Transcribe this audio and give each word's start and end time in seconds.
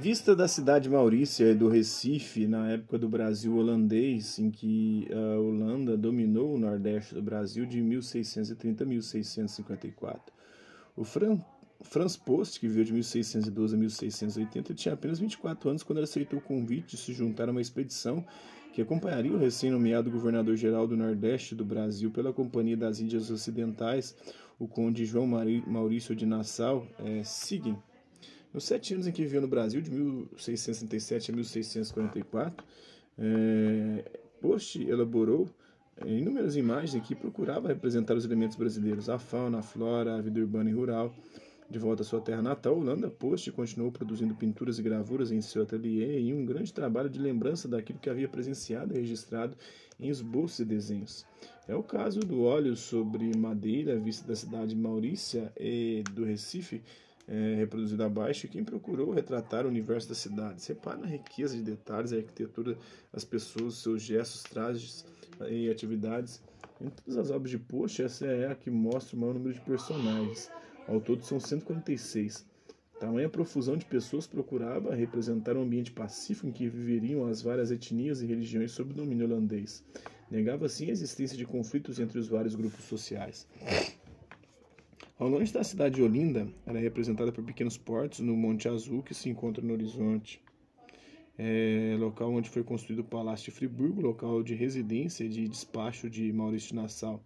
Vista 0.00 0.36
da 0.36 0.46
cidade 0.46 0.88
Maurícia 0.88 1.50
e 1.50 1.56
do 1.56 1.68
Recife 1.68 2.46
na 2.46 2.70
época 2.70 2.96
do 2.96 3.08
Brasil 3.08 3.56
holandês, 3.56 4.38
em 4.38 4.48
que 4.48 5.08
a 5.12 5.40
Holanda 5.40 5.96
dominou 5.96 6.54
o 6.54 6.58
nordeste 6.58 7.16
do 7.16 7.20
Brasil 7.20 7.66
de 7.66 7.82
1630 7.82 8.84
a 8.84 8.86
1654. 8.86 10.32
O 10.96 11.02
Fran 11.02 11.40
Franz 11.80 12.16
Post, 12.16 12.60
que 12.60 12.68
viveu 12.68 12.84
de 12.84 12.92
1612 12.92 13.74
a 13.74 13.78
1680, 13.78 14.72
tinha 14.74 14.94
apenas 14.94 15.18
24 15.18 15.68
anos 15.68 15.82
quando 15.82 15.98
ele 15.98 16.04
aceitou 16.04 16.38
o 16.38 16.42
convite 16.42 16.94
de 16.94 17.02
se 17.02 17.12
juntar 17.12 17.48
a 17.48 17.50
uma 17.50 17.60
expedição 17.60 18.24
que 18.72 18.80
acompanharia 18.80 19.32
o 19.32 19.38
recém-nomeado 19.38 20.12
governador-geral 20.12 20.86
do 20.86 20.96
Nordeste 20.96 21.56
do 21.56 21.64
Brasil 21.64 22.12
pela 22.12 22.32
Companhia 22.32 22.76
das 22.76 23.00
Índias 23.00 23.32
Ocidentais, 23.32 24.14
o 24.60 24.68
conde 24.68 25.04
João 25.04 25.26
Maurício 25.66 26.14
de 26.14 26.24
Nassau, 26.24 26.86
é. 27.00 27.24
Nos 28.52 28.64
sete 28.64 28.94
anos 28.94 29.06
em 29.06 29.12
que 29.12 29.22
viveu 29.22 29.40
no 29.40 29.48
Brasil, 29.48 29.80
de 29.80 29.90
1637 29.90 31.30
a 31.30 31.34
1644, 31.34 32.64
é, 33.18 34.20
Post 34.40 34.82
elaborou 34.82 35.48
é, 35.96 36.08
inúmeras 36.08 36.56
imagens 36.56 37.06
que 37.06 37.14
procurava 37.14 37.68
representar 37.68 38.16
os 38.16 38.24
elementos 38.24 38.56
brasileiros, 38.56 39.08
a 39.08 39.18
fauna, 39.18 39.58
a 39.58 39.62
flora, 39.62 40.16
a 40.16 40.20
vida 40.20 40.40
urbana 40.40 40.70
e 40.70 40.72
rural, 40.72 41.14
de 41.70 41.78
volta 41.78 42.02
à 42.02 42.04
sua 42.04 42.20
terra 42.20 42.40
natal, 42.40 42.78
Holanda 42.78 43.10
Post 43.10 43.52
continuou 43.52 43.92
produzindo 43.92 44.34
pinturas 44.34 44.78
e 44.78 44.82
gravuras 44.82 45.30
em 45.30 45.42
seu 45.42 45.64
ateliê 45.64 46.18
e 46.18 46.32
um 46.32 46.42
grande 46.46 46.72
trabalho 46.72 47.10
de 47.10 47.18
lembrança 47.18 47.68
daquilo 47.68 47.98
que 47.98 48.08
havia 48.08 48.26
presenciado 48.26 48.94
e 48.94 49.00
registrado 49.00 49.54
em 50.00 50.08
esboços 50.08 50.60
e 50.60 50.64
desenhos. 50.64 51.26
É 51.66 51.74
o 51.74 51.82
caso 51.82 52.20
do 52.20 52.42
óleo 52.42 52.74
sobre 52.74 53.36
madeira, 53.36 53.98
vista 53.98 54.26
da 54.26 54.34
cidade 54.34 54.74
de 54.74 54.80
Maurícia 54.80 55.52
e 55.60 56.02
do 56.14 56.24
Recife, 56.24 56.82
é, 57.28 57.54
reproduzido 57.56 58.02
abaixo, 58.02 58.48
quem 58.48 58.64
procurou 58.64 59.10
retratar 59.10 59.66
o 59.66 59.68
universo 59.68 60.08
da 60.08 60.14
cidade. 60.14 60.66
Repare 60.66 61.00
na 61.00 61.06
riqueza 61.06 61.54
de 61.54 61.62
detalhes, 61.62 62.12
a 62.12 62.16
arquitetura, 62.16 62.76
as 63.12 63.24
pessoas, 63.24 63.74
seus 63.74 64.02
gestos, 64.02 64.42
trajes 64.42 65.04
e 65.48 65.70
atividades. 65.70 66.42
Em 66.80 66.88
todas 66.88 67.18
as 67.18 67.30
obras 67.30 67.50
de 67.50 67.58
Post, 67.58 68.02
essa 68.02 68.26
é 68.26 68.50
a 68.50 68.54
que 68.54 68.70
mostra 68.70 69.14
o 69.14 69.20
maior 69.20 69.34
número 69.34 69.52
de 69.52 69.60
personagens. 69.60 70.50
Ao 70.86 71.00
todo 71.00 71.22
são 71.22 71.38
146. 71.38 72.46
Tamanha 72.98 73.28
profusão 73.28 73.76
de 73.76 73.84
pessoas 73.84 74.26
procurava 74.26 74.94
representar 74.94 75.56
um 75.56 75.62
ambiente 75.62 75.92
pacífico 75.92 76.48
em 76.48 76.52
que 76.52 76.68
viveriam 76.68 77.26
as 77.26 77.42
várias 77.42 77.70
etnias 77.70 78.22
e 78.22 78.26
religiões 78.26 78.72
sob 78.72 78.92
domínio 78.92 79.26
holandês. 79.26 79.84
Negava 80.30 80.66
assim 80.66 80.88
a 80.88 80.92
existência 80.92 81.36
de 81.36 81.44
conflitos 81.44 82.00
entre 82.00 82.18
os 82.18 82.26
vários 82.26 82.54
grupos 82.54 82.84
sociais. 82.84 83.46
Ao 85.18 85.28
longe 85.28 85.52
da 85.52 85.64
cidade 85.64 85.96
de 85.96 86.02
Olinda, 86.02 86.46
ela 86.64 86.78
é 86.78 86.80
representada 86.80 87.32
por 87.32 87.42
pequenos 87.42 87.76
portos 87.76 88.20
no 88.20 88.36
Monte 88.36 88.68
Azul 88.68 89.02
que 89.02 89.12
se 89.12 89.28
encontra 89.28 89.60
no 89.60 89.72
horizonte. 89.72 90.40
É 91.36 91.96
local 91.98 92.32
onde 92.32 92.48
foi 92.48 92.62
construído 92.62 93.00
o 93.00 93.04
Palácio 93.04 93.46
de 93.46 93.50
Friburgo, 93.50 94.00
local 94.00 94.44
de 94.44 94.54
residência 94.54 95.24
e 95.24 95.28
de 95.28 95.48
despacho 95.48 96.08
de 96.08 96.32
Maurício 96.32 96.76
Nassau. 96.76 97.20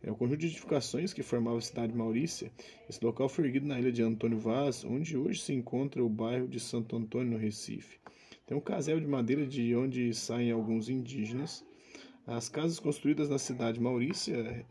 É 0.00 0.08
o 0.08 0.14
conjunto 0.14 0.38
de 0.38 0.46
edificações 0.46 1.12
que 1.12 1.20
formava 1.20 1.58
a 1.58 1.60
cidade 1.60 1.90
de 1.90 1.98
Maurícia. 1.98 2.52
Esse 2.88 3.04
local 3.04 3.28
foi 3.28 3.46
erguido 3.46 3.66
na 3.66 3.80
ilha 3.80 3.90
de 3.90 4.04
Antônio 4.04 4.38
Vaz, 4.38 4.84
onde 4.84 5.16
hoje 5.16 5.40
se 5.40 5.52
encontra 5.52 6.04
o 6.04 6.08
bairro 6.08 6.46
de 6.46 6.60
Santo 6.60 6.94
Antônio, 6.94 7.32
no 7.32 7.38
Recife. 7.38 7.98
Tem 8.46 8.56
um 8.56 8.60
casel 8.60 9.00
de 9.00 9.08
madeira 9.08 9.44
de 9.44 9.74
onde 9.74 10.14
saem 10.14 10.52
alguns 10.52 10.88
indígenas. 10.88 11.64
As 12.24 12.48
casas 12.48 12.78
construídas 12.78 13.28
na 13.28 13.38
cidade 13.38 13.78
de 13.78 13.82
Maurícia 13.82 14.64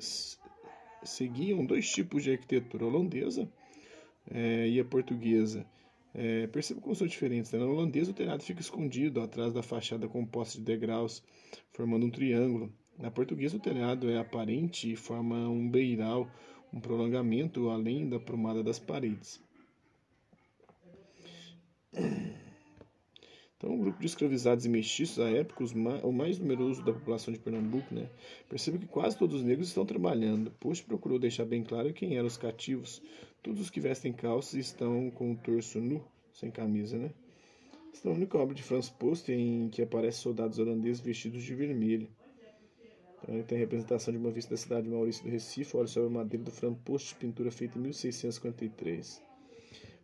seguiam 1.04 1.66
dois 1.66 1.90
tipos 1.90 2.24
de 2.24 2.32
arquitetura, 2.32 2.86
holandesa 2.86 3.50
é, 4.30 4.68
e 4.68 4.80
a 4.80 4.86
portuguesa. 4.86 5.66
É, 6.14 6.48
perceba 6.48 6.82
como 6.82 6.96
são 6.96 7.08
diferentes. 7.08 7.52
Né? 7.52 7.60
Na 7.60 7.66
holandesa, 7.66 8.12
o 8.12 8.14
telhado 8.14 8.44
fica 8.44 8.62
escondido 8.62 9.22
atrás 9.22 9.54
da 9.54 9.62
fachada 9.62 10.08
composta 10.08 10.58
de 10.58 10.64
degraus, 10.64 11.24
formando 11.72 12.06
um 12.06 12.12
triângulo. 12.12 12.74
Na 12.98 13.12
portuguesa, 13.12 13.58
o 13.58 13.60
telhado 13.60 14.10
é 14.10 14.18
aparente 14.18 14.92
e 14.92 14.96
forma 14.96 15.48
um 15.48 15.70
beiral, 15.70 16.30
um 16.74 16.80
prolongamento 16.80 17.70
além 17.70 18.10
da 18.10 18.20
prumada 18.20 18.64
das 18.64 18.80
paredes. 18.80 19.42
Então, 23.60 23.74
um 23.74 23.78
grupo 23.78 24.00
de 24.00 24.06
escravizados 24.06 24.66
e 24.66 24.70
mestiços 24.70 25.20
à 25.20 25.30
época, 25.30 25.66
o 26.06 26.14
mais 26.14 26.40
numeroso 26.40 26.82
da 26.82 26.94
população 26.94 27.34
de 27.34 27.42
Pernambuco, 27.42 27.94
né? 27.94 28.10
Que 28.48 28.88
quase 28.88 29.18
todos 29.18 29.36
os 29.36 29.44
negros 29.44 29.68
estão 29.68 29.86
trabalhando. 29.86 30.50
Post 30.62 30.86
procurou 30.86 31.20
deixar 31.20 31.44
bem 31.44 31.62
claro 31.62 31.92
quem 31.92 32.16
eram 32.16 32.28
os 32.28 32.38
cativos. 32.38 33.02
Todos 33.44 33.60
os 33.60 33.70
que 33.70 33.82
vestem 33.82 34.14
calças 34.14 34.54
estão 34.54 35.12
com 35.12 35.34
o 35.34 35.36
torso 35.36 35.82
nu, 35.82 36.02
sem 36.32 36.50
camisa, 36.50 36.98
né? 36.98 37.12
Esta 37.94 38.08
é 38.08 38.12
a 38.14 38.16
única 38.16 38.38
obra 38.38 38.56
de 38.56 38.64
Franz 38.64 38.90
Post 38.90 39.30
em 39.30 39.68
que 39.68 39.82
aparecem 39.82 40.22
soldados 40.22 40.58
holandeses 40.58 41.02
vestidos 41.02 41.44
de 41.44 41.54
vermelho. 41.54 42.08
Então, 43.22 43.44
tem 43.44 43.58
a 43.58 43.60
representação 43.60 44.14
de 44.14 44.18
uma 44.18 44.32
vista 44.32 44.52
da 44.52 44.58
cidade 44.58 44.84
de 44.84 44.90
Maurício 44.90 45.26
do 45.26 45.30
Recife, 45.30 45.76
olha 45.76 45.88
sobre 45.88 46.08
a 46.08 46.12
madeira 46.14 46.46
do 46.46 46.52
Framposto, 46.52 47.14
pintura 47.18 47.52
feita 47.52 47.78
em 47.78 47.82
1653. 47.82 49.22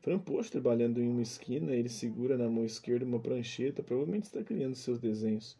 Framposto, 0.05 0.51
trabalhando 0.51 1.01
em 1.01 1.09
uma 1.09 1.23
esquina, 1.23 1.73
ele 1.73 1.89
segura 1.89 2.37
na 2.37 2.47
mão 2.47 2.63
esquerda 2.63 3.03
uma 3.03 3.19
prancheta, 3.19 3.81
provavelmente 3.81 4.25
está 4.25 4.43
criando 4.43 4.75
seus 4.75 4.99
desenhos. 4.99 5.57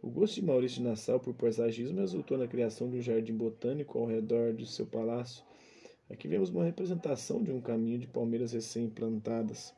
O 0.00 0.08
gosto 0.08 0.36
de 0.36 0.42
Maurício 0.42 0.78
de 0.78 0.88
Nassau 0.88 1.20
por 1.20 1.34
paisagismo 1.34 2.00
resultou 2.00 2.38
na 2.38 2.48
criação 2.48 2.88
de 2.88 2.96
um 2.96 3.02
jardim 3.02 3.34
botânico 3.34 3.98
ao 3.98 4.06
redor 4.06 4.54
de 4.54 4.66
seu 4.66 4.86
palácio. 4.86 5.44
Aqui 6.08 6.26
vemos 6.26 6.48
uma 6.48 6.64
representação 6.64 7.42
de 7.42 7.52
um 7.52 7.60
caminho 7.60 7.98
de 7.98 8.06
palmeiras 8.06 8.54
recém-plantadas. 8.54 9.74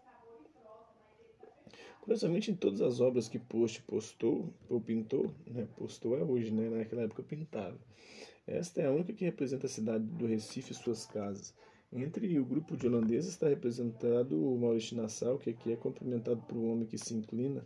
Curiosamente, 2.00 2.52
em 2.52 2.54
todas 2.54 2.82
as 2.82 3.00
obras 3.00 3.28
que 3.28 3.40
Post 3.40 3.82
postou, 3.82 4.54
ou 4.68 4.80
pintou, 4.80 5.34
né, 5.44 5.66
postou 5.76 6.16
é 6.16 6.22
hoje, 6.22 6.52
né, 6.52 6.70
naquela 6.70 7.02
época 7.02 7.24
pintava. 7.24 7.76
Esta 8.46 8.82
é 8.82 8.86
a 8.86 8.92
única 8.92 9.12
que 9.12 9.24
representa 9.24 9.66
a 9.66 9.68
cidade 9.68 10.04
do 10.04 10.26
Recife 10.26 10.70
e 10.70 10.76
suas 10.76 11.04
casas. 11.04 11.52
Entre 11.92 12.38
o 12.38 12.44
grupo 12.44 12.76
de 12.76 12.86
holandeses 12.86 13.30
está 13.30 13.48
representado 13.48 14.36
o 14.36 14.58
Maurício 14.58 14.96
Nassau, 14.96 15.38
que 15.38 15.50
aqui 15.50 15.72
é 15.72 15.76
cumprimentado 15.76 16.42
por 16.42 16.56
um 16.56 16.70
homem 16.70 16.86
que 16.86 16.98
se 16.98 17.14
inclina. 17.14 17.64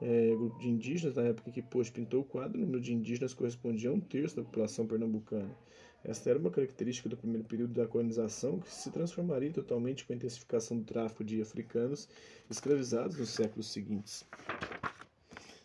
É, 0.00 0.34
grupo 0.34 0.58
de 0.58 0.68
indígenas, 0.68 1.16
na 1.16 1.22
época 1.22 1.50
que 1.50 1.62
Post 1.62 1.92
pintou 1.92 2.20
o 2.20 2.24
quadro, 2.24 2.58
o 2.58 2.60
número 2.60 2.80
de 2.80 2.92
indígenas 2.92 3.32
correspondia 3.32 3.90
a 3.90 3.92
um 3.92 4.00
terço 4.00 4.36
da 4.36 4.42
população 4.42 4.86
pernambucana. 4.86 5.56
Esta 6.04 6.30
era 6.30 6.38
uma 6.38 6.50
característica 6.50 7.08
do 7.08 7.16
primeiro 7.16 7.44
período 7.44 7.74
da 7.74 7.86
colonização 7.86 8.60
que 8.60 8.72
se 8.72 8.90
transformaria 8.90 9.50
totalmente 9.50 10.04
com 10.04 10.12
a 10.12 10.16
intensificação 10.16 10.78
do 10.78 10.84
tráfico 10.84 11.24
de 11.24 11.40
africanos 11.40 12.08
escravizados 12.50 13.18
nos 13.18 13.30
séculos 13.30 13.72
seguintes. 13.72 14.24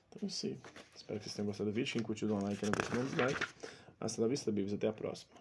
Então 0.10 0.28
aí. 0.28 0.58
Espero 0.96 1.20
que 1.20 1.26
vocês 1.26 1.36
tenham 1.36 1.48
gostado 1.48 1.70
do 1.70 1.74
vídeo. 1.74 1.94
Quem 1.94 2.02
curtiu, 2.02 2.28
dá 2.28 2.36
um 2.36 2.44
like. 2.44 2.64
Não 2.64 2.72
curtiu, 2.72 2.96
dá 2.96 3.02
um 3.02 3.06
dislike. 3.06 3.61
Hasta 4.02 4.22
la 4.22 4.28
vista, 4.28 4.52
babies. 4.52 4.74
Até 4.74 4.88
a 4.88 4.96
próxima. 4.96 5.41